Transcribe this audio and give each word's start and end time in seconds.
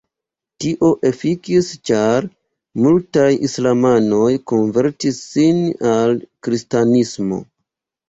Tio 0.63 0.87
"efikis" 1.09 1.69
ĉar 1.89 2.27
multaj 2.87 3.27
islamanoj 3.51 4.33
konvertis 4.55 5.23
sin 5.31 5.65
al 5.95 6.21
kristanismo. 6.47 7.45